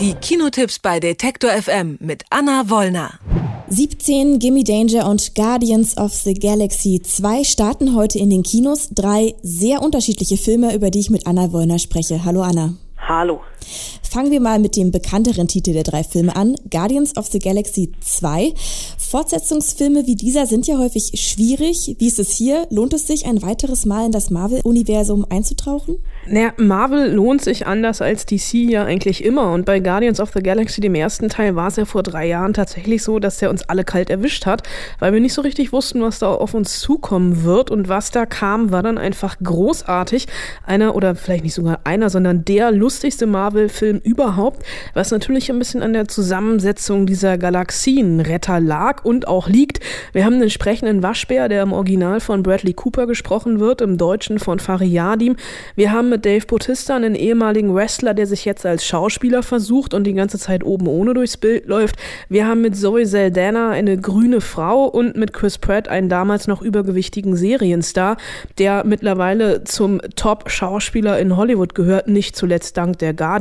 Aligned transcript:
Die 0.00 0.12
Kinotipps 0.12 0.78
bei 0.78 1.00
Detektor 1.00 1.50
FM 1.50 1.96
mit 2.00 2.24
Anna 2.28 2.68
Wollner. 2.68 3.18
17, 3.68 4.38
Gimme 4.38 4.62
Danger 4.62 5.08
und 5.08 5.34
Guardians 5.34 5.96
of 5.96 6.12
the 6.12 6.34
Galaxy 6.34 7.00
2 7.02 7.44
starten 7.44 7.94
heute 7.94 8.18
in 8.18 8.28
den 8.28 8.42
Kinos. 8.42 8.90
Drei 8.90 9.34
sehr 9.42 9.80
unterschiedliche 9.80 10.36
Filme, 10.36 10.74
über 10.74 10.90
die 10.90 11.00
ich 11.00 11.08
mit 11.08 11.26
Anna 11.26 11.50
Wollner 11.50 11.78
spreche. 11.78 12.26
Hallo 12.26 12.42
Anna. 12.42 12.74
Hallo. 12.98 13.40
Fangen 14.02 14.30
wir 14.30 14.40
mal 14.40 14.58
mit 14.58 14.76
dem 14.76 14.92
bekannteren 14.92 15.48
Titel 15.48 15.72
der 15.72 15.82
drei 15.82 16.04
Filme 16.04 16.34
an, 16.36 16.56
Guardians 16.70 17.16
of 17.16 17.26
the 17.26 17.38
Galaxy 17.38 17.92
2. 18.00 18.54
Fortsetzungsfilme 18.98 20.06
wie 20.06 20.16
dieser 20.16 20.46
sind 20.46 20.66
ja 20.66 20.78
häufig 20.78 21.12
schwierig. 21.14 21.96
Wie 21.98 22.06
ist 22.08 22.18
es 22.18 22.30
hier? 22.30 22.66
Lohnt 22.70 22.92
es 22.92 23.06
sich, 23.06 23.26
ein 23.26 23.42
weiteres 23.42 23.86
Mal 23.86 24.06
in 24.06 24.12
das 24.12 24.30
Marvel-Universum 24.30 25.26
einzutauchen? 25.30 25.96
Naja, 26.26 26.52
Marvel 26.56 27.12
lohnt 27.12 27.42
sich 27.42 27.66
anders 27.66 28.02
als 28.02 28.26
DC 28.26 28.54
ja 28.54 28.84
eigentlich 28.84 29.24
immer. 29.24 29.52
Und 29.52 29.64
bei 29.64 29.78
Guardians 29.78 30.18
of 30.18 30.32
the 30.34 30.40
Galaxy, 30.40 30.80
dem 30.80 30.94
ersten 30.94 31.28
Teil, 31.28 31.54
war 31.54 31.68
es 31.68 31.76
ja 31.76 31.84
vor 31.84 32.02
drei 32.02 32.26
Jahren 32.26 32.52
tatsächlich 32.52 33.02
so, 33.02 33.20
dass 33.20 33.38
der 33.38 33.50
uns 33.50 33.62
alle 33.68 33.84
kalt 33.84 34.10
erwischt 34.10 34.44
hat, 34.44 34.64
weil 34.98 35.12
wir 35.12 35.20
nicht 35.20 35.34
so 35.34 35.42
richtig 35.42 35.72
wussten, 35.72 36.02
was 36.02 36.18
da 36.18 36.34
auf 36.34 36.54
uns 36.54 36.80
zukommen 36.80 37.44
wird. 37.44 37.70
Und 37.70 37.88
was 37.88 38.10
da 38.10 38.26
kam, 38.26 38.72
war 38.72 38.82
dann 38.82 38.98
einfach 38.98 39.36
großartig. 39.42 40.26
Einer 40.64 40.96
oder 40.96 41.14
vielleicht 41.14 41.44
nicht 41.44 41.54
sogar 41.54 41.80
einer, 41.84 42.10
sondern 42.10 42.44
der 42.44 42.72
lustigste 42.72 43.26
Marvel-Film 43.46 44.00
überhaupt, 44.02 44.64
was 44.94 45.12
natürlich 45.12 45.50
ein 45.50 45.58
bisschen 45.58 45.82
an 45.82 45.92
der 45.92 46.08
Zusammensetzung 46.08 47.06
dieser 47.06 47.38
Galaxienretter 47.38 48.58
lag 48.60 49.04
und 49.04 49.28
auch 49.28 49.48
liegt. 49.48 49.78
Wir 50.12 50.24
haben 50.24 50.34
einen 50.34 50.42
entsprechenden 50.42 51.02
Waschbär, 51.02 51.48
der 51.48 51.62
im 51.62 51.72
Original 51.72 52.18
von 52.18 52.42
Bradley 52.42 52.72
Cooper 52.72 53.06
gesprochen 53.06 53.60
wird, 53.60 53.80
im 53.80 53.98
Deutschen 53.98 54.40
von 54.40 54.58
Fariadim. 54.58 55.36
Wir 55.76 55.92
haben 55.92 56.08
mit 56.08 56.24
Dave 56.24 56.44
Bautista 56.44 56.96
einen 56.96 57.14
ehemaligen 57.14 57.72
Wrestler, 57.72 58.14
der 58.14 58.26
sich 58.26 58.44
jetzt 58.44 58.66
als 58.66 58.84
Schauspieler 58.84 59.44
versucht 59.44 59.94
und 59.94 60.04
die 60.04 60.14
ganze 60.14 60.38
Zeit 60.38 60.64
oben 60.64 60.88
ohne 60.88 61.14
durchs 61.14 61.36
Bild 61.36 61.66
läuft. 61.68 61.96
Wir 62.28 62.48
haben 62.48 62.62
mit 62.62 62.76
Zoe 62.76 63.06
Saldana 63.06 63.70
eine 63.70 63.96
grüne 63.96 64.40
Frau 64.40 64.86
und 64.86 65.16
mit 65.16 65.32
Chris 65.32 65.58
Pratt 65.58 65.86
einen 65.86 66.08
damals 66.08 66.48
noch 66.48 66.62
übergewichtigen 66.62 67.36
Serienstar, 67.36 68.16
der 68.58 68.84
mittlerweile 68.84 69.62
zum 69.62 70.00
Top-Schauspieler 70.16 71.20
in 71.20 71.36
Hollywood 71.36 71.76
gehört, 71.76 72.08
nicht 72.08 72.34
zuletzt 72.34 72.76
dank 72.76 72.98
der 72.98 73.14
Guardians. 73.14 73.35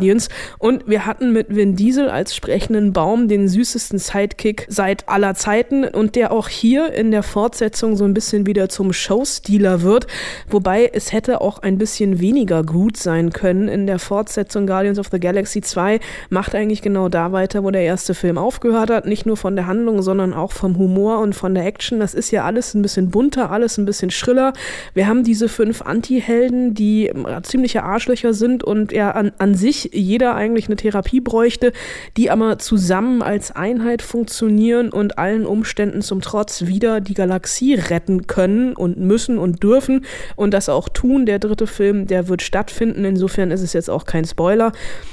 Und 0.59 0.87
wir 0.87 1.05
hatten 1.05 1.31
mit 1.31 1.55
Vin 1.55 1.75
Diesel 1.75 2.09
als 2.09 2.35
sprechenden 2.35 2.93
Baum 2.93 3.27
den 3.27 3.47
süßesten 3.47 3.99
Sidekick 3.99 4.65
seit 4.69 5.07
aller 5.07 5.35
Zeiten 5.35 5.85
und 5.85 6.15
der 6.15 6.31
auch 6.31 6.49
hier 6.49 6.93
in 6.93 7.11
der 7.11 7.23
Fortsetzung 7.23 7.95
so 7.95 8.03
ein 8.05 8.13
bisschen 8.13 8.45
wieder 8.45 8.69
zum 8.69 8.93
Showstealer 8.93 9.81
wird. 9.81 10.07
Wobei 10.49 10.89
es 10.93 11.13
hätte 11.13 11.41
auch 11.41 11.59
ein 11.59 11.77
bisschen 11.77 12.19
weniger 12.19 12.63
gut 12.63 12.97
sein 12.97 13.31
können. 13.31 13.67
In 13.67 13.87
der 13.87 13.99
Fortsetzung 13.99 14.67
Guardians 14.67 14.99
of 14.99 15.07
the 15.11 15.19
Galaxy 15.19 15.61
2 15.61 15.99
macht 16.29 16.55
eigentlich 16.55 16.81
genau 16.81 17.09
da 17.09 17.31
weiter, 17.31 17.63
wo 17.63 17.71
der 17.71 17.83
erste 17.83 18.13
Film 18.13 18.37
aufgehört 18.37 18.89
hat. 18.89 19.05
Nicht 19.05 19.25
nur 19.25 19.37
von 19.37 19.55
der 19.55 19.67
Handlung, 19.67 20.01
sondern 20.01 20.33
auch 20.33 20.51
vom 20.51 20.77
Humor 20.77 21.19
und 21.19 21.35
von 21.35 21.53
der 21.53 21.65
Action. 21.65 21.99
Das 21.99 22.13
ist 22.13 22.31
ja 22.31 22.45
alles 22.45 22.73
ein 22.73 22.81
bisschen 22.81 23.09
bunter, 23.09 23.51
alles 23.51 23.77
ein 23.77 23.85
bisschen 23.85 24.11
schriller. 24.11 24.53
Wir 24.93 25.07
haben 25.07 25.23
diese 25.23 25.49
fünf 25.49 25.81
Anti-Helden, 25.81 26.73
die 26.73 27.11
ziemliche 27.43 27.83
Arschlöcher 27.83 28.33
sind 28.33 28.63
und 28.63 28.91
ja 28.91 29.11
an, 29.11 29.31
an 29.37 29.55
sich 29.55 29.84
jeder 29.93 30.35
eigentlich 30.35 30.67
eine 30.67 30.75
Therapie 30.75 31.21
bräuchte, 31.21 31.73
die 32.17 32.31
aber 32.31 32.59
zusammen 32.59 33.21
als 33.21 33.51
Einheit 33.51 34.01
funktionieren 34.01 34.89
und 34.89 35.17
allen 35.17 35.45
Umständen 35.45 36.01
zum 36.01 36.21
Trotz 36.21 36.65
wieder 36.65 37.01
die 37.01 37.13
Galaxie 37.13 37.75
retten 37.75 38.27
können 38.27 38.75
und 38.75 38.97
müssen 38.97 39.37
und 39.37 39.63
dürfen 39.63 40.05
und 40.35 40.53
das 40.53 40.69
auch 40.69 40.89
tun. 40.89 41.25
Der 41.25 41.39
dritte 41.39 41.67
Film, 41.67 42.07
der 42.07 42.27
wird 42.27 42.41
stattfinden. 42.41 43.05
Insofern 43.05 43.51
ist 43.51 43.61
es 43.61 43.73
jetzt 43.73 43.89
auch 43.89 44.05
kein 44.05 44.25
Spoiler. 44.25 44.71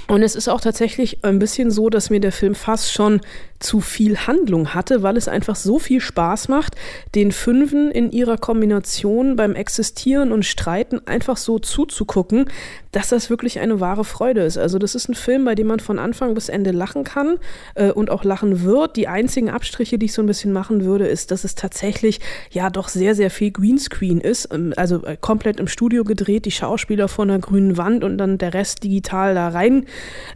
Und 0.09 0.23
es 0.23 0.35
ist 0.35 0.49
auch 0.49 0.61
tatsächlich 0.61 1.25
ein 1.25 1.39
bisschen 1.39 1.71
so, 1.71 1.89
dass 1.89 2.11
mir 2.11 2.21
der 2.21 2.33
Film 2.33 2.55
fast 2.55 2.93
schon 2.93 3.21
zu 3.63 3.81
viel 3.81 4.19
Handlung 4.19 4.75
hatte, 4.75 5.03
weil 5.03 5.17
es 5.17 5.29
einfach 5.29 5.57
so 5.57 5.79
viel 5.79 6.01
Spaß 6.01 6.49
macht, 6.49 6.75
den 7.15 7.33
Fünfen 7.33 7.91
in 7.91 8.11
ihrer 8.11 8.37
Kombination 8.37 9.37
beim 9.37 9.55
Existieren 9.55 10.33
und 10.33 10.45
Streiten 10.45 11.01
einfach 11.07 11.37
so 11.37 11.59
zuzugucken, 11.59 12.47
dass 12.93 13.09
das 13.09 13.31
wirklich 13.31 13.59
eine 13.59 13.81
wahre 13.81 14.05
Freude 14.05 14.43
ist. 14.43 14.59
Also 14.59 14.79
das 14.79 14.95
ist 14.95 15.09
ein 15.09 15.15
Film, 15.15 15.45
bei 15.45 15.55
dem 15.55 15.67
man 15.67 15.81
von 15.81 15.99
Anfang 15.99 16.35
bis 16.35 16.49
Ende 16.49 16.71
lachen 16.71 17.05
kann 17.05 17.39
äh, 17.75 17.91
und 17.91 18.11
auch 18.11 18.23
lachen 18.23 18.63
wird. 18.63 18.97
Die 18.97 19.09
einzigen 19.09 19.51
Abstriche, 19.51 19.99
die 19.99 20.07
ich 20.07 20.13
so 20.13 20.23
ein 20.23 20.27
bisschen 20.27 20.53
machen 20.53 20.85
würde, 20.85 21.07
ist, 21.07 21.31
dass 21.31 21.45
es 21.45 21.55
tatsächlich 21.55 22.21
ja 22.51 22.69
doch 22.71 22.89
sehr, 22.89 23.15
sehr 23.15 23.31
viel 23.31 23.51
Greenscreen 23.51 24.21
ist. 24.21 24.53
Ähm, 24.53 24.75
also 24.77 25.05
äh, 25.05 25.17
komplett 25.19 25.59
im 25.59 25.69
Studio 25.69 26.05
gedreht, 26.05 26.45
die 26.45 26.51
Schauspieler 26.51 27.09
vor 27.09 27.25
einer 27.25 27.39
grünen 27.39 27.79
Wand 27.79 28.05
und 28.05 28.19
dann 28.19 28.37
der 28.37 28.53
Rest 28.53 28.85
digital 28.85 29.35
da 29.35 29.49
rein 29.49 29.87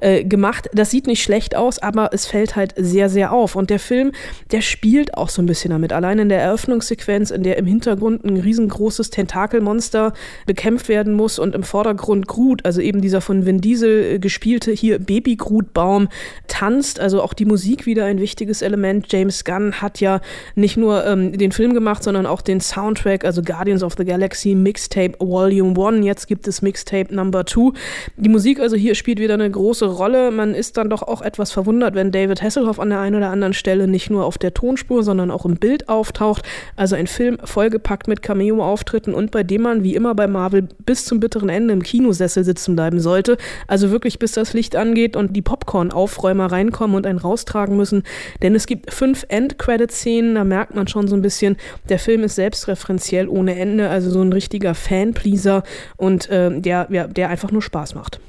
äh, 0.00 0.24
gemacht. 0.24 0.70
Das 0.72 0.90
sieht 0.90 1.06
nicht 1.06 1.22
schlecht 1.22 1.54
aus, 1.54 1.78
aber 1.78 2.10
es 2.12 2.26
fällt 2.26 2.56
halt 2.56 2.72
sehr, 2.76 3.10
sehr 3.10 3.32
auf. 3.32 3.54
Und 3.54 3.68
der 3.68 3.78
Film, 3.78 4.12
der 4.50 4.62
spielt 4.62 5.14
auch 5.14 5.28
so 5.28 5.42
ein 5.42 5.46
bisschen 5.46 5.72
damit. 5.72 5.92
Allein 5.92 6.18
in 6.18 6.30
der 6.30 6.40
Eröffnungssequenz, 6.40 7.30
in 7.30 7.42
der 7.42 7.58
im 7.58 7.66
Hintergrund 7.66 8.24
ein 8.24 8.38
riesengroßes 8.38 9.10
Tentakelmonster 9.10 10.14
bekämpft 10.46 10.88
werden 10.88 11.12
muss 11.12 11.38
und 11.38 11.54
im 11.54 11.62
Vordergrund 11.62 12.26
Groot, 12.46 12.64
also 12.64 12.80
eben 12.80 13.00
dieser 13.00 13.20
von 13.20 13.44
Vin 13.44 13.60
Diesel 13.60 14.20
gespielte 14.20 14.70
hier 14.70 14.98
Baby 15.00 15.34
Groot 15.34 15.72
Baum 15.72 16.08
tanzt. 16.46 17.00
Also 17.00 17.20
auch 17.20 17.34
die 17.34 17.44
Musik 17.44 17.86
wieder 17.86 18.04
ein 18.04 18.20
wichtiges 18.20 18.62
Element. 18.62 19.06
James 19.10 19.44
Gunn 19.44 19.80
hat 19.80 20.00
ja 20.00 20.20
nicht 20.54 20.76
nur 20.76 21.04
ähm, 21.04 21.36
den 21.36 21.50
Film 21.50 21.74
gemacht, 21.74 22.04
sondern 22.04 22.24
auch 22.24 22.42
den 22.42 22.60
Soundtrack, 22.60 23.24
also 23.24 23.42
Guardians 23.42 23.82
of 23.82 23.94
the 23.98 24.04
Galaxy 24.04 24.54
Mixtape 24.54 25.14
Volume 25.18 25.74
1. 25.76 26.06
Jetzt 26.06 26.28
gibt 26.28 26.46
es 26.46 26.62
Mixtape 26.62 27.12
Number 27.12 27.44
2. 27.46 27.72
Die 28.16 28.28
Musik 28.28 28.60
also 28.60 28.76
hier 28.76 28.94
spielt 28.94 29.18
wieder 29.18 29.34
eine 29.34 29.50
große 29.50 29.86
Rolle. 29.86 30.30
Man 30.30 30.54
ist 30.54 30.76
dann 30.76 30.88
doch 30.88 31.02
auch 31.02 31.22
etwas 31.22 31.50
verwundert, 31.50 31.96
wenn 31.96 32.12
David 32.12 32.42
Hasselhoff 32.42 32.78
an 32.78 32.90
der 32.90 33.00
einen 33.00 33.16
oder 33.16 33.30
anderen 33.30 33.54
Stelle 33.54 33.88
nicht 33.88 34.08
nur 34.08 34.24
auf 34.24 34.38
der 34.38 34.54
Tonspur, 34.54 35.02
sondern 35.02 35.32
auch 35.32 35.44
im 35.44 35.56
Bild 35.56 35.88
auftaucht. 35.88 36.44
Also 36.76 36.94
ein 36.94 37.08
Film 37.08 37.38
vollgepackt 37.42 38.06
mit 38.06 38.22
Cameo-Auftritten 38.22 39.14
und 39.14 39.32
bei 39.32 39.42
dem 39.42 39.62
man 39.62 39.82
wie 39.82 39.96
immer 39.96 40.14
bei 40.14 40.28
Marvel 40.28 40.68
bis 40.84 41.04
zum 41.04 41.18
bitteren 41.18 41.48
Ende 41.48 41.74
im 41.74 41.82
Kinosessel 41.82 42.35
sitzen 42.44 42.76
bleiben 42.76 43.00
sollte. 43.00 43.36
Also 43.66 43.90
wirklich 43.90 44.18
bis 44.18 44.32
das 44.32 44.52
Licht 44.52 44.76
angeht 44.76 45.16
und 45.16 45.34
die 45.34 45.42
Popcorn-Aufräumer 45.42 46.46
reinkommen 46.46 46.96
und 46.96 47.06
einen 47.06 47.18
raustragen 47.18 47.76
müssen. 47.76 48.02
Denn 48.42 48.54
es 48.54 48.66
gibt 48.66 48.92
fünf 48.92 49.24
End-Credit-Szenen, 49.28 50.34
da 50.34 50.44
merkt 50.44 50.74
man 50.74 50.88
schon 50.88 51.08
so 51.08 51.16
ein 51.16 51.22
bisschen, 51.22 51.56
der 51.88 51.98
Film 51.98 52.24
ist 52.24 52.36
selbstreferenziell 52.36 53.28
ohne 53.28 53.58
Ende, 53.58 53.88
also 53.88 54.10
so 54.10 54.22
ein 54.22 54.32
richtiger 54.32 54.74
Fan-Pleaser 54.74 55.62
und 55.96 56.28
äh, 56.30 56.60
der, 56.60 56.88
ja, 56.90 57.06
der 57.06 57.28
einfach 57.28 57.50
nur 57.50 57.62
Spaß 57.62 57.94
macht. 57.94 58.20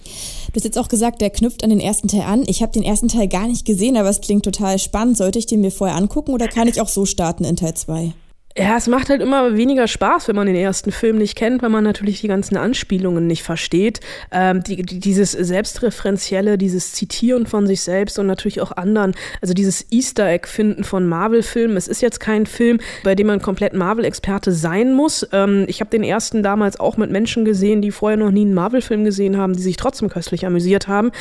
Du 0.47 0.55
hast 0.55 0.63
jetzt 0.63 0.79
auch 0.79 0.87
gesagt, 0.87 1.21
der 1.21 1.29
knüpft 1.29 1.63
an 1.63 1.69
den 1.69 1.79
ersten 1.79 2.07
Teil 2.07 2.21
an. 2.21 2.43
Ich 2.47 2.61
habe 2.61 2.71
den 2.71 2.83
ersten 2.83 3.09
Teil 3.09 3.27
gar 3.27 3.47
nicht 3.47 3.65
gesehen, 3.65 3.97
aber 3.97 4.09
es 4.09 4.21
klingt 4.21 4.45
total 4.45 4.79
spannend. 4.79 5.17
Sollte 5.17 5.39
ich 5.39 5.45
den 5.45 5.61
mir 5.61 5.71
vorher 5.71 5.97
angucken 5.97 6.31
oder 6.31 6.47
kann 6.47 6.67
ich 6.67 6.81
auch 6.81 6.87
so 6.87 7.05
starten 7.05 7.43
in 7.43 7.55
Teil 7.55 7.73
2? 7.73 8.13
Ja, 8.59 8.75
es 8.75 8.87
macht 8.87 9.09
halt 9.09 9.21
immer 9.21 9.55
weniger 9.55 9.87
Spaß, 9.87 10.27
wenn 10.27 10.35
man 10.35 10.47
den 10.47 10.55
ersten 10.55 10.91
Film 10.91 11.19
nicht 11.19 11.35
kennt, 11.35 11.61
weil 11.61 11.69
man 11.69 11.83
natürlich 11.83 12.21
die 12.21 12.27
ganzen 12.27 12.57
Anspielungen 12.57 13.27
nicht 13.27 13.43
versteht. 13.43 13.99
Ähm, 14.31 14.63
die, 14.63 14.81
die, 14.81 14.99
dieses 14.99 15.33
Selbstreferenzielle, 15.33 16.57
dieses 16.57 16.93
Zitieren 16.93 17.45
von 17.45 17.67
sich 17.67 17.81
selbst 17.81 18.17
und 18.17 18.25
natürlich 18.25 18.59
auch 18.61 18.71
anderen, 18.71 19.13
also 19.41 19.53
dieses 19.53 19.85
Easter 19.91 20.27
Egg 20.27 20.47
finden 20.47 20.83
von 20.83 21.05
Marvel-Filmen. 21.05 21.77
Es 21.77 21.87
ist 21.87 22.01
jetzt 22.01 22.19
kein 22.19 22.47
Film, 22.47 22.79
bei 23.03 23.13
dem 23.13 23.27
man 23.27 23.43
komplett 23.43 23.73
Marvel-Experte 23.75 24.51
sein 24.51 24.91
muss. 24.91 25.27
Ähm, 25.33 25.65
ich 25.67 25.79
habe 25.79 25.91
den 25.91 26.03
ersten 26.03 26.41
damals 26.41 26.79
auch 26.79 26.97
mit 26.97 27.11
Menschen 27.11 27.45
gesehen, 27.45 27.83
die 27.83 27.91
vorher 27.91 28.17
noch 28.17 28.31
nie 28.31 28.41
einen 28.41 28.55
Marvel-Film 28.55 29.03
gesehen 29.03 29.37
haben, 29.37 29.53
die 29.53 29.61
sich 29.61 29.77
trotzdem 29.77 30.09
köstlich 30.09 30.47
amüsiert 30.47 30.87
haben. 30.87 31.11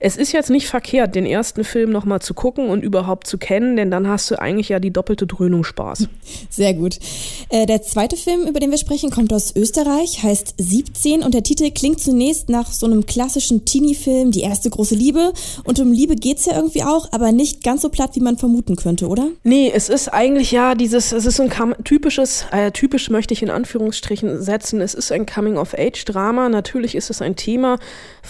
Es 0.00 0.16
ist 0.16 0.30
jetzt 0.30 0.48
nicht 0.48 0.68
verkehrt, 0.68 1.16
den 1.16 1.26
ersten 1.26 1.64
Film 1.64 1.90
nochmal 1.90 2.22
zu 2.22 2.32
gucken 2.32 2.68
und 2.68 2.84
überhaupt 2.84 3.26
zu 3.26 3.36
kennen, 3.36 3.76
denn 3.76 3.90
dann 3.90 4.06
hast 4.06 4.30
du 4.30 4.40
eigentlich 4.40 4.68
ja 4.68 4.78
die 4.78 4.92
doppelte 4.92 5.26
Dröhnung 5.26 5.64
Spaß. 5.64 6.08
Sehr 6.50 6.72
gut. 6.74 7.00
Äh, 7.48 7.66
der 7.66 7.82
zweite 7.82 8.16
Film, 8.16 8.46
über 8.46 8.60
den 8.60 8.70
wir 8.70 8.78
sprechen, 8.78 9.10
kommt 9.10 9.32
aus 9.32 9.56
Österreich, 9.56 10.22
heißt 10.22 10.54
17 10.56 11.24
und 11.24 11.34
der 11.34 11.42
Titel 11.42 11.72
klingt 11.72 12.00
zunächst 12.00 12.48
nach 12.48 12.70
so 12.70 12.86
einem 12.86 13.06
klassischen 13.06 13.64
Teenie-Film, 13.64 14.30
die 14.30 14.42
erste 14.42 14.70
große 14.70 14.94
Liebe. 14.94 15.32
Und 15.64 15.80
um 15.80 15.90
Liebe 15.90 16.14
geht's 16.14 16.46
ja 16.46 16.54
irgendwie 16.54 16.84
auch, 16.84 17.10
aber 17.10 17.32
nicht 17.32 17.64
ganz 17.64 17.82
so 17.82 17.88
platt, 17.88 18.10
wie 18.14 18.20
man 18.20 18.38
vermuten 18.38 18.76
könnte, 18.76 19.08
oder? 19.08 19.26
Nee, 19.42 19.72
es 19.74 19.88
ist 19.88 20.08
eigentlich 20.08 20.52
ja 20.52 20.76
dieses, 20.76 21.10
es 21.10 21.26
ist 21.26 21.36
so 21.36 21.42
ein 21.42 21.74
typisches, 21.82 22.46
äh, 22.52 22.70
typisch 22.70 23.10
möchte 23.10 23.34
ich 23.34 23.42
in 23.42 23.50
Anführungsstrichen 23.50 24.40
setzen, 24.42 24.80
es 24.80 24.94
ist 24.94 25.10
ein 25.10 25.26
Coming-of-Age-Drama. 25.26 26.48
Natürlich 26.50 26.94
ist 26.94 27.10
es 27.10 27.20
ein 27.20 27.34
Thema, 27.34 27.80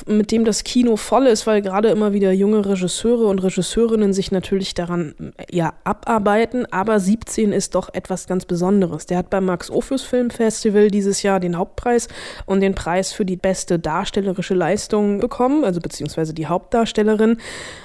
mit 0.06 0.32
dem 0.32 0.46
das 0.46 0.64
Kino 0.64 0.96
voll 0.96 1.26
ist, 1.26 1.46
weil 1.46 1.57
weil 1.58 1.62
gerade 1.62 1.88
immer 1.88 2.12
wieder 2.12 2.30
junge 2.30 2.64
Regisseure 2.64 3.26
und 3.26 3.40
Regisseurinnen 3.42 4.12
sich 4.12 4.30
natürlich 4.30 4.74
daran 4.74 5.32
ja 5.50 5.72
abarbeiten, 5.82 6.66
aber 6.70 7.00
17 7.00 7.52
ist 7.52 7.74
doch 7.74 7.92
etwas 7.92 8.28
ganz 8.28 8.44
Besonderes. 8.44 9.06
Der 9.06 9.18
hat 9.18 9.28
beim 9.28 9.46
Max 9.46 9.68
Ophüls 9.68 10.02
Filmfestival 10.02 10.88
dieses 10.88 11.24
Jahr 11.24 11.40
den 11.40 11.58
Hauptpreis 11.58 12.06
und 12.46 12.60
den 12.60 12.76
Preis 12.76 13.10
für 13.10 13.24
die 13.24 13.36
beste 13.36 13.80
darstellerische 13.80 14.54
Leistung 14.54 15.18
bekommen, 15.18 15.64
also 15.64 15.80
beziehungsweise 15.80 16.32
die 16.32 16.46
Hauptdarstellerin. 16.46 17.38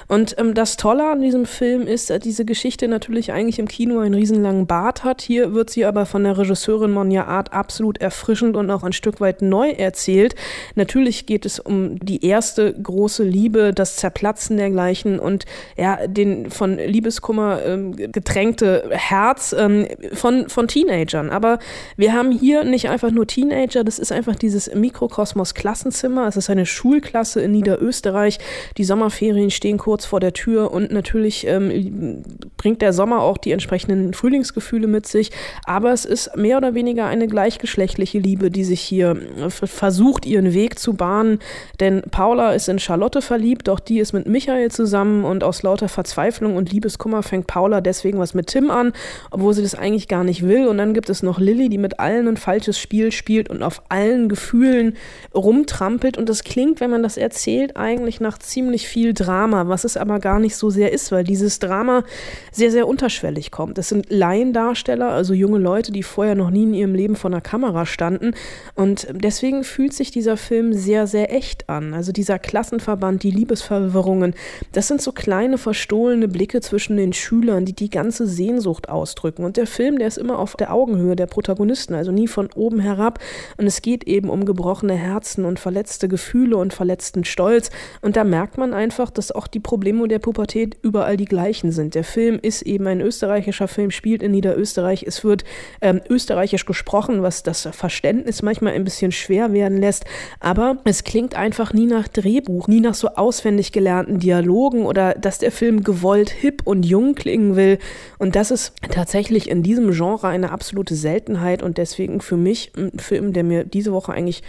Und 0.08 0.36
ähm, 0.38 0.54
das 0.54 0.78
Tolle 0.78 1.10
an 1.10 1.22
diesem 1.22 1.48
Film 1.48 1.88
ist, 1.88 2.12
dass 2.12 2.20
diese 2.20 2.46
Geschichte 2.46 2.88
natürlich 2.88 3.32
eigentlich 3.32 3.58
im 3.58 3.68
Kino 3.68 4.00
einen 4.00 4.14
riesenlangen 4.14 4.68
Bart 4.68 5.04
hat. 5.04 5.24
Hier 5.24 5.56
wird 5.56 5.72
sie 5.72 5.86
aber 5.86 6.06
von 6.06 6.24
der 6.24 6.38
Regisseurin 6.38 6.92
Monja 6.92 7.26
Art 7.26 7.54
absolut 7.54 8.00
erfrischend 8.00 8.56
und 8.56 8.70
auch 8.70 8.84
ein 8.84 8.94
Stück 8.94 9.20
weit 9.20 9.42
neu 9.42 9.72
erzählt. 9.72 10.36
Natürlich 10.76 11.26
geht 11.26 11.48
es 11.48 11.60
um 11.60 11.98
die 12.00 12.24
erste 12.24 12.72
große 12.74 13.24
Liebe 13.24 13.63
Das 13.72 13.96
Zerplatzen 13.96 14.58
dergleichen 14.58 15.20
und 15.20 15.46
ja, 15.78 16.08
den 16.08 16.50
von 16.50 16.78
Liebeskummer 16.78 17.64
ähm, 17.66 17.96
getränkte 17.96 18.90
Herz 18.92 19.56
ähm, 19.58 19.88
von, 20.14 20.50
von 20.50 20.68
Teenagern. 20.68 21.30
Aber 21.30 21.60
wir 21.96 22.14
haben 22.14 22.32
hier 22.32 22.64
nicht 22.64 22.90
einfach 22.90 23.12
nur 23.12 23.28
Teenager, 23.28 23.84
das 23.84 24.00
ist 24.00 24.12
einfach 24.12 24.36
dieses 24.36 24.74
Mikrokosmos 24.74 25.54
Klassenzimmer. 25.54 26.28
Es 26.28 26.38
ist 26.38 26.50
eine 26.50 26.66
Schulklasse 26.66 27.42
in 27.42 27.52
Niederösterreich. 27.52 28.40
Die 28.78 28.84
Sommerferien 28.84 29.52
stehen 29.52 29.78
kurz 29.78 30.06
vor 30.06 30.20
der 30.20 30.34
Tür 30.34 30.72
und 30.72 30.92
natürlich 30.92 31.46
ähm, 31.48 32.24
bringt 32.58 32.82
der 32.82 32.94
Sommer 32.94 33.22
auch 33.22 33.38
die 33.38 33.52
entsprechenden 33.52 34.14
Frühlingsgefühle 34.14 34.88
mit 34.88 35.06
sich. 35.06 35.32
Aber 35.66 35.92
es 35.92 36.06
ist 36.06 36.36
mehr 36.36 36.58
oder 36.58 36.74
weniger 36.74 37.06
eine 37.06 37.28
gleichgeschlechtliche 37.28 38.20
Liebe, 38.20 38.50
die 38.50 38.64
sich 38.64 38.82
hier 38.82 39.18
äh, 39.38 39.50
versucht, 39.50 40.26
ihren 40.26 40.54
Weg 40.54 40.80
zu 40.80 40.94
bahnen. 40.94 41.40
Denn 41.80 42.02
Paula 42.10 42.54
ist 42.54 42.70
in 42.70 42.80
Charlotte 42.80 43.22
verliebt, 43.22 43.53
doch 43.62 43.80
die 43.80 44.00
ist 44.00 44.14
mit 44.14 44.26
Michael 44.26 44.72
zusammen 44.72 45.24
und 45.26 45.44
aus 45.44 45.62
lauter 45.62 45.90
Verzweiflung 45.90 46.56
und 46.56 46.72
Liebeskummer 46.72 47.22
fängt 47.22 47.46
Paula 47.46 47.82
deswegen 47.82 48.18
was 48.18 48.34
mit 48.34 48.48
Tim 48.48 48.72
an, 48.72 48.94
obwohl 49.30 49.54
sie 49.54 49.62
das 49.62 49.76
eigentlich 49.76 50.08
gar 50.08 50.24
nicht 50.24 50.42
will. 50.42 50.68
Und 50.68 50.80
dann 50.80 50.96
gibt 50.96 51.10
es 51.10 51.22
noch 51.22 51.40
Lilly, 51.40 51.70
die 51.70 51.78
mit 51.78 52.00
allen 52.00 52.28
ein 52.28 52.38
falsches 52.38 52.80
Spiel 52.80 53.12
spielt 53.12 53.50
und 53.50 53.62
auf 53.62 53.84
allen 53.90 54.30
Gefühlen 54.30 54.96
rumtrampelt. 55.36 56.18
Und 56.18 56.30
das 56.30 56.44
klingt, 56.44 56.80
wenn 56.80 56.90
man 56.90 57.04
das 57.04 57.18
erzählt, 57.18 57.78
eigentlich 57.78 58.20
nach 58.20 58.40
ziemlich 58.40 58.88
viel 58.88 59.14
Drama, 59.14 59.68
was 59.68 59.84
es 59.84 59.98
aber 59.98 60.20
gar 60.20 60.40
nicht 60.40 60.56
so 60.56 60.70
sehr 60.70 60.92
ist, 60.92 61.12
weil 61.12 61.24
dieses 61.24 61.60
Drama 61.60 62.04
sehr, 62.52 62.72
sehr 62.72 62.88
unterschwellig 62.88 63.52
kommt. 63.52 63.78
Es 63.78 63.90
sind 63.90 64.08
Laiendarsteller, 64.10 65.10
also 65.10 65.34
junge 65.34 65.60
Leute, 65.60 65.92
die 65.92 66.04
vorher 66.04 66.36
noch 66.36 66.50
nie 66.50 66.64
in 66.64 66.74
ihrem 66.74 66.96
Leben 66.96 67.16
vor 67.16 67.30
einer 67.30 67.42
Kamera 67.42 67.86
standen. 67.86 68.34
Und 68.76 69.08
deswegen 69.12 69.64
fühlt 69.64 69.94
sich 69.94 70.12
dieser 70.12 70.38
Film 70.38 70.74
sehr, 70.74 71.08
sehr 71.08 71.34
echt 71.34 71.70
an. 71.70 71.94
Also 71.94 72.12
dieser 72.12 72.40
Klassenverband, 72.40 73.24
die 73.24 73.32
Liebesverwirrungen, 73.44 74.36
das 74.72 74.88
sind 74.88 75.02
so 75.02 75.12
kleine 75.12 75.58
verstohlene 75.58 76.28
Blicke 76.28 76.62
zwischen 76.62 76.96
den 76.96 77.12
Schülern, 77.12 77.66
die 77.66 77.74
die 77.74 77.90
ganze 77.90 78.26
Sehnsucht 78.26 78.88
ausdrücken. 78.90 79.44
Und 79.44 79.58
der 79.58 79.68
Film, 79.68 80.00
der 80.00 80.08
ist 80.08 80.18
immer 80.18 80.40
auf 80.40 80.56
der 80.56 80.74
Augenhöhe 80.74 81.16
der 81.16 81.28
Protagonisten, 81.28 81.94
also 81.94 82.12
nie 82.12 82.28
von 82.28 82.50
oben 82.56 82.80
herab. 82.80 83.20
Und 83.58 83.68
es 83.68 83.82
geht 83.82 84.06
eben 84.06 84.30
um 84.30 84.46
gebrochene 84.46 84.96
Herzen 84.96 85.44
und 85.46 85.60
verletzte 85.60 86.08
Gefühle 86.08 86.56
und 86.58 86.74
verletzten 86.74 87.26
Stolz. 87.26 87.70
Und 88.02 88.16
da 88.16 88.24
merkt 88.24 88.58
man 88.58 88.74
einfach, 88.74 89.10
dass 89.12 89.32
auch 89.32 89.48
die 89.48 89.60
Probleme 89.60 90.08
der 90.08 90.20
Pubertät 90.20 90.78
überall 90.82 91.18
die 91.18 91.26
gleichen 91.26 91.72
sind. 91.72 91.96
Der 91.96 92.04
Film 92.04 92.40
ist 92.42 92.62
eben 92.62 92.88
ein 92.88 93.02
österreichischer 93.02 93.68
Film, 93.68 93.92
spielt 93.92 94.24
in 94.24 94.32
Niederösterreich. 94.32 95.04
Es 95.04 95.24
wird 95.24 95.44
ähm, 95.82 96.02
österreichisch 96.10 96.66
gesprochen, 96.66 97.22
was 97.22 97.44
das 97.44 97.68
Verständnis 97.72 98.42
manchmal 98.42 98.74
ein 98.74 98.86
bisschen 98.86 99.12
schwer 99.12 99.52
werden 99.52 99.78
lässt. 99.78 100.06
Aber 100.40 100.78
es 100.86 101.04
klingt 101.04 101.36
einfach 101.36 101.74
nie 101.74 101.86
nach 101.86 102.08
Drehbuch, 102.08 102.68
nie 102.68 102.80
nach 102.80 102.94
so 102.94 103.10
auswendig 103.34 103.72
gelernten 103.72 104.20
Dialogen 104.20 104.86
oder 104.86 105.16
dass 105.16 105.40
der 105.40 105.52
Film 105.52 105.84
gewollt 105.84 106.30
hip 106.30 106.62
und 106.66 106.84
jung 106.86 107.16
klingen 107.16 107.56
will. 107.56 107.80
Und 108.20 108.36
das 108.36 108.52
ist 108.52 108.74
tatsächlich 108.92 109.50
in 109.50 109.64
diesem 109.64 109.92
Genre 109.92 110.28
eine 110.28 110.52
absolute 110.52 110.94
Seltenheit 110.94 111.64
und 111.64 111.80
deswegen 111.80 112.22
für 112.22 112.38
mich 112.38 112.72
ein 112.78 113.00
Film, 113.00 113.34
der 113.34 113.44
mir 113.44 113.64
diese 113.64 113.92
Woche 113.92 114.14
eigentlich 114.14 114.44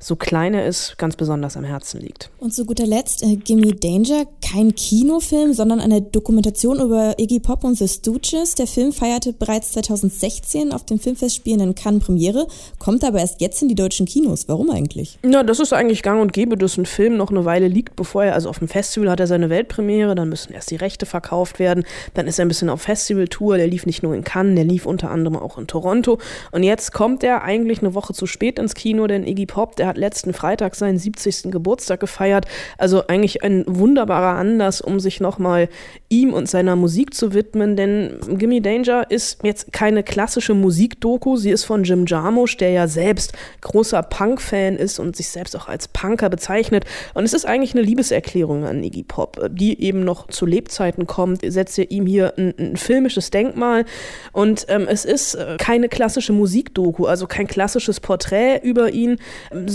so 0.00 0.14
klein 0.14 0.54
er 0.54 0.64
ist, 0.64 0.96
ganz 0.96 1.16
besonders 1.16 1.56
am 1.56 1.64
Herzen 1.64 2.00
liegt. 2.00 2.30
Und 2.38 2.54
zu 2.54 2.64
guter 2.64 2.86
Letzt, 2.86 3.24
äh, 3.24 3.34
Gimme 3.34 3.72
Danger, 3.72 4.26
kein 4.40 4.76
Kinofilm, 4.76 5.52
sondern 5.52 5.80
eine 5.80 6.00
Dokumentation 6.00 6.80
über 6.80 7.18
Iggy 7.18 7.40
Pop 7.40 7.64
und 7.64 7.76
The 7.76 7.88
Stooges. 7.88 8.54
Der 8.54 8.68
Film 8.68 8.92
feierte 8.92 9.32
bereits 9.32 9.72
2016 9.72 10.72
auf 10.72 10.84
dem 10.84 11.00
Filmfestspielen 11.00 11.60
in 11.60 11.74
Cannes 11.74 12.04
Premiere, 12.04 12.46
kommt 12.78 13.02
aber 13.02 13.18
erst 13.18 13.40
jetzt 13.40 13.60
in 13.60 13.68
die 13.68 13.74
deutschen 13.74 14.06
Kinos. 14.06 14.46
Warum 14.46 14.70
eigentlich? 14.70 15.18
Na, 15.22 15.42
das 15.42 15.58
ist 15.58 15.72
eigentlich 15.72 16.04
gang 16.04 16.22
und 16.22 16.32
gäbe, 16.32 16.56
dass 16.56 16.76
ein 16.76 16.86
Film 16.86 17.16
noch 17.16 17.30
eine 17.30 17.44
Weile 17.44 17.66
liegt, 17.66 17.96
bevor 17.96 18.22
er, 18.22 18.34
also 18.34 18.48
auf 18.48 18.60
dem 18.60 18.68
Festival 18.68 19.10
hat 19.10 19.18
er 19.18 19.26
seine 19.26 19.50
Weltpremiere, 19.50 20.14
dann 20.14 20.28
müssen 20.28 20.52
erst 20.52 20.70
die 20.70 20.76
Rechte 20.76 21.06
verkauft 21.06 21.58
werden, 21.58 21.84
dann 22.14 22.28
ist 22.28 22.38
er 22.38 22.44
ein 22.44 22.48
bisschen 22.48 22.70
auf 22.70 22.82
Festivaltour, 22.82 23.56
der 23.56 23.66
lief 23.66 23.84
nicht 23.84 24.04
nur 24.04 24.14
in 24.14 24.22
Cannes, 24.22 24.54
der 24.54 24.64
lief 24.64 24.86
unter 24.86 25.10
anderem 25.10 25.36
auch 25.36 25.58
in 25.58 25.66
Toronto 25.66 26.18
und 26.52 26.62
jetzt 26.62 26.92
kommt 26.92 27.24
er 27.24 27.42
eigentlich 27.42 27.80
eine 27.80 27.94
Woche 27.94 28.14
zu 28.14 28.26
spät 28.26 28.60
ins 28.60 28.74
Kino, 28.74 29.08
denn 29.08 29.26
Iggy 29.26 29.46
Pop, 29.46 29.74
der 29.74 29.87
hat 29.88 29.98
letzten 29.98 30.32
Freitag 30.32 30.74
seinen 30.74 30.98
70. 30.98 31.50
Geburtstag 31.50 32.00
gefeiert. 32.00 32.46
Also 32.78 33.06
eigentlich 33.06 33.42
ein 33.42 33.64
wunderbarer 33.66 34.38
Anlass, 34.38 34.80
um 34.80 35.00
sich 35.00 35.20
nochmal 35.20 35.68
ihm 36.08 36.32
und 36.32 36.48
seiner 36.48 36.76
Musik 36.76 37.14
zu 37.14 37.34
widmen. 37.34 37.76
Denn 37.76 38.18
Gimme 38.38 38.60
Danger 38.60 39.10
ist 39.10 39.40
jetzt 39.42 39.72
keine 39.72 40.02
klassische 40.02 40.54
Musikdoku. 40.54 41.36
Sie 41.36 41.50
ist 41.50 41.64
von 41.64 41.84
Jim 41.84 42.06
Jarmusch, 42.06 42.56
der 42.56 42.70
ja 42.70 42.88
selbst 42.88 43.32
großer 43.60 44.02
Punk-Fan 44.02 44.76
ist 44.76 44.98
und 44.98 45.16
sich 45.16 45.28
selbst 45.28 45.56
auch 45.56 45.68
als 45.68 45.88
Punker 45.88 46.30
bezeichnet. 46.30 46.84
Und 47.14 47.24
es 47.24 47.32
ist 47.32 47.46
eigentlich 47.46 47.74
eine 47.74 47.82
Liebeserklärung 47.82 48.64
an 48.64 48.82
Iggy 48.82 49.02
Pop, 49.02 49.48
die 49.50 49.82
eben 49.82 50.04
noch 50.04 50.28
zu 50.28 50.46
Lebzeiten 50.46 51.06
kommt. 51.06 51.40
Setzt 51.44 51.78
ihr 51.78 51.90
ihm 51.90 52.06
hier 52.06 52.34
ein, 52.36 52.54
ein 52.58 52.76
filmisches 52.76 53.30
Denkmal. 53.30 53.84
Und 54.32 54.66
ähm, 54.68 54.86
es 54.88 55.04
ist 55.04 55.34
äh, 55.34 55.56
keine 55.58 55.88
klassische 55.88 56.32
Musikdoku, 56.32 57.06
also 57.06 57.26
kein 57.26 57.46
klassisches 57.46 58.00
Porträt 58.00 58.60
über 58.62 58.92
ihn, 58.92 59.18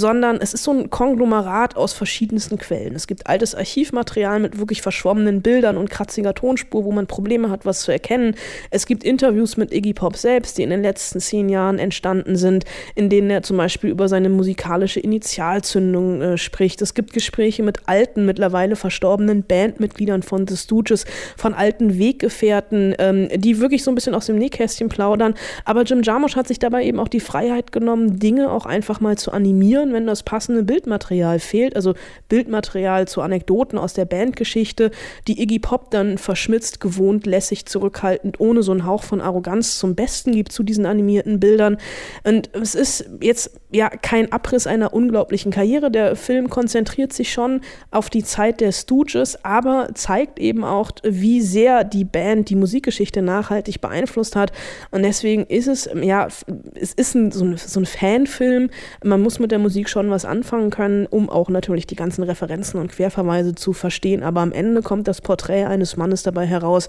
sondern 0.04 0.42
es 0.42 0.54
ist 0.54 0.66
so 0.66 0.72
ein 0.72 0.90
Konglomerat 0.90 1.78
aus 1.78 1.94
verschiedensten 1.94 2.58
Quellen. 2.58 2.94
Es 2.94 3.08
gibt 3.08 3.26
altes 3.26 3.56
Archivmaterial 3.56 4.42
mit 4.42 4.60
wirklich 4.60 4.82
verschwommenen 4.82 5.42
Bildern 5.42 5.78
und 5.78 5.90
kratziger 5.90 6.34
Tonspur, 6.34 6.84
wo 6.84 6.92
man 6.92 7.08
Probleme 7.08 7.50
hat, 7.50 7.66
was 7.66 7.84
zu 7.84 7.92
erkennen. 7.94 8.36
Es 8.70 8.86
gibt 8.86 9.06
Interviews 9.06 9.56
mit 9.56 9.74
Iggy 9.74 9.94
Pop 9.94 10.18
selbst, 10.18 10.58
die 10.58 10.64
in 10.64 10.72
den 10.72 10.82
letzten 10.82 11.22
zehn 11.22 11.48
Jahren 11.48 11.80
entstanden 11.80 12.36
sind, 12.36 12.66
in 12.96 13.08
denen 13.08 13.30
er 13.30 13.44
zum 13.44 13.56
Beispiel 13.56 13.92
über 13.92 14.10
seine 14.10 14.28
musikalische 14.28 15.00
Initialzündung 15.00 16.22
äh, 16.22 16.38
spricht. 16.38 16.82
Es 16.82 16.96
gibt 16.96 17.14
Gespräche 17.14 17.64
mit 17.64 17.88
alten, 17.88 18.26
mittlerweile 18.26 18.76
verstorbenen 18.76 19.44
Bandmitgliedern 19.44 20.22
von 20.22 20.46
The 20.46 20.58
Stooges, 20.58 21.06
von 21.38 21.54
alten 21.54 21.98
Weggefährten, 21.98 22.94
ähm, 23.00 23.30
die 23.34 23.62
wirklich 23.62 23.86
so 23.86 23.92
ein 23.92 23.96
bisschen 23.96 24.16
aus 24.16 24.26
dem 24.26 24.38
Nähkästchen 24.38 24.90
plaudern. 24.90 25.36
Aber 25.64 25.84
Jim 25.84 26.04
Jarmusch 26.04 26.36
hat 26.36 26.50
sich 26.50 26.60
dabei 26.60 26.84
eben 26.84 27.00
auch 27.00 27.08
die 27.08 27.22
Freiheit 27.22 27.72
genommen, 27.72 28.20
Dinge 28.20 28.52
auch 28.52 28.66
einfach 28.66 29.00
mal 29.00 29.18
zu 29.18 29.32
animieren, 29.32 29.93
wenn 29.94 30.08
das 30.08 30.24
passende 30.24 30.64
Bildmaterial 30.64 31.40
fehlt, 31.40 31.76
also 31.76 31.94
Bildmaterial 32.30 33.08
zu 33.08 33.22
Anekdoten 33.22 33.78
aus 33.78 33.94
der 33.94 34.06
Bandgeschichte, 34.06 34.92
die 35.28 35.42
Iggy 35.42 35.60
Pop 35.60 35.92
dann 35.92 36.18
verschmitzt, 36.18 36.80
gewohnt, 36.80 37.26
lässig, 37.26 37.66
zurückhaltend, 37.66 38.40
ohne 38.40 38.64
so 38.64 38.72
einen 38.72 38.86
Hauch 38.86 39.04
von 39.04 39.22
Arroganz 39.22 39.78
zum 39.78 39.96
Besten 39.96 40.34
gibt 40.34 40.52
zu 40.52 40.64
diesen 40.64 40.86
animierten 40.86 41.40
Bildern. 41.40 41.78
Und 42.24 42.50
es 42.54 42.76
ist 42.76 43.06
jetzt 43.22 43.60
ja 43.72 43.90
kein 43.90 44.32
Abriss 44.32 44.68
einer 44.68 44.94
unglaublichen 44.94 45.52
Karriere. 45.52 45.92
Der 45.92 46.16
Film 46.16 46.50
konzentriert 46.50 47.14
sich 47.14 47.32
schon 47.32 47.62
auf 47.92 48.10
die 48.10 48.24
Zeit 48.24 48.62
der 48.62 48.72
Stooges, 48.72 49.44
aber 49.44 49.90
zeigt 49.94 50.40
eben 50.40 50.64
auch, 50.64 50.92
wie 51.04 51.42
sehr 51.42 51.84
die 51.84 52.06
Band 52.06 52.50
die 52.50 52.56
Musikgeschichte 52.56 53.22
nachhaltig 53.22 53.82
beeinflusst 53.82 54.36
hat. 54.36 54.52
Und 54.92 55.04
deswegen 55.04 55.46
ist 55.46 55.68
es, 55.68 55.90
ja, 56.02 56.28
es 56.76 56.94
ist 56.94 57.16
ein, 57.16 57.32
so, 57.32 57.46
ein, 57.46 57.58
so 57.58 57.80
ein 57.80 57.86
Fanfilm. 57.86 58.70
Man 59.04 59.22
muss 59.22 59.40
mit 59.40 59.52
der 59.52 59.60
Musik 59.60 59.83
schon 59.90 60.10
was 60.10 60.26
anfangen 60.26 60.70
können, 60.70 61.06
um 61.06 61.30
auch 61.30 61.50
natürlich 61.50 61.88
die 61.88 61.96
ganzen 61.96 62.24
Referenzen 62.24 62.80
und 62.80 62.92
Querverweise 62.92 63.56
zu 63.56 63.74
verstehen. 63.74 64.24
Aber 64.24 64.42
am 64.42 64.52
Ende 64.52 64.82
kommt 64.82 65.08
das 65.08 65.22
Porträt 65.22 65.66
eines 65.66 65.98
Mannes 65.98 66.24
dabei 66.24 66.46
heraus, 66.46 66.88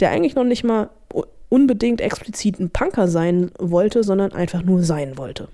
der 0.00 0.10
eigentlich 0.10 0.34
noch 0.34 0.44
nicht 0.44 0.64
mal 0.64 0.90
unbedingt 1.48 2.00
explizit 2.00 2.60
ein 2.60 2.70
Punker 2.70 3.08
sein 3.08 3.50
wollte, 3.58 4.04
sondern 4.04 4.32
einfach 4.32 4.62
nur 4.62 4.82
sein 4.82 5.16
wollte. 5.16 5.48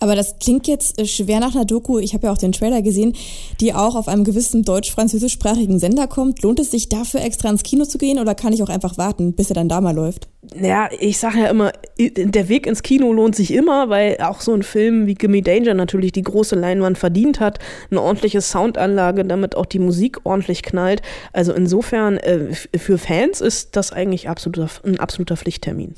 Aber 0.00 0.16
das 0.16 0.38
klingt 0.38 0.66
jetzt 0.66 0.98
äh, 0.98 1.06
schwer 1.06 1.40
nach 1.40 1.54
einer 1.54 1.64
Doku, 1.64 1.98
ich 1.98 2.14
habe 2.14 2.26
ja 2.26 2.32
auch 2.32 2.38
den 2.38 2.52
Trailer 2.52 2.82
gesehen, 2.82 3.14
die 3.60 3.72
auch 3.72 3.94
auf 3.94 4.08
einem 4.08 4.24
gewissen 4.24 4.64
deutsch-französischsprachigen 4.64 5.78
Sender 5.78 6.08
kommt. 6.08 6.42
Lohnt 6.42 6.60
es 6.60 6.70
sich 6.70 6.88
dafür 6.88 7.22
extra 7.22 7.48
ins 7.48 7.62
Kino 7.62 7.84
zu 7.84 7.98
gehen 7.98 8.18
oder 8.18 8.34
kann 8.34 8.52
ich 8.52 8.62
auch 8.62 8.68
einfach 8.68 8.98
warten, 8.98 9.34
bis 9.34 9.50
er 9.50 9.54
dann 9.54 9.68
da 9.68 9.80
mal 9.80 9.94
läuft? 9.94 10.28
Ja, 10.54 10.88
ich 10.98 11.18
sage 11.18 11.40
ja 11.40 11.46
immer, 11.46 11.72
der 11.98 12.48
Weg 12.48 12.66
ins 12.66 12.82
Kino 12.82 13.12
lohnt 13.12 13.34
sich 13.34 13.52
immer, 13.52 13.88
weil 13.88 14.18
auch 14.20 14.40
so 14.40 14.52
ein 14.52 14.62
Film 14.62 15.06
wie 15.06 15.14
Gimme 15.14 15.42
Danger 15.42 15.74
natürlich 15.74 16.12
die 16.12 16.22
große 16.22 16.54
Leinwand 16.54 16.98
verdient 16.98 17.40
hat, 17.40 17.58
eine 17.90 18.00
ordentliche 18.00 18.40
Soundanlage, 18.40 19.24
damit 19.24 19.56
auch 19.56 19.66
die 19.66 19.78
Musik 19.78 20.18
ordentlich 20.24 20.62
knallt. 20.62 21.02
Also 21.32 21.52
insofern, 21.52 22.18
äh, 22.18 22.52
für 22.76 22.98
Fans 22.98 23.40
ist 23.40 23.76
das 23.76 23.92
eigentlich 23.92 24.28
absoluter, 24.28 24.68
ein 24.84 25.00
absoluter 25.00 25.36
Pflichttermin. 25.36 25.94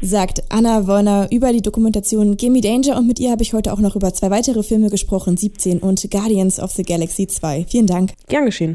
Sagt 0.00 0.42
Anna 0.48 0.86
Wollner 0.86 1.28
über 1.30 1.52
die 1.52 1.62
Dokumentation 1.62 2.36
Gimme 2.36 2.60
Danger 2.60 2.96
und 2.96 3.06
mit 3.06 3.18
ihr 3.20 3.30
habe 3.30 3.42
ich 3.42 3.52
heute 3.52 3.72
auch 3.72 3.80
noch 3.80 3.96
über 3.96 4.12
zwei 4.14 4.30
weitere 4.30 4.62
Filme 4.62 4.90
gesprochen, 4.90 5.36
17 5.36 5.78
und 5.78 6.10
Guardians 6.10 6.58
of 6.58 6.72
the 6.72 6.82
Galaxy 6.82 7.26
2. 7.26 7.66
Vielen 7.68 7.86
Dank. 7.86 8.12
Gern 8.28 8.46
geschehen. 8.46 8.74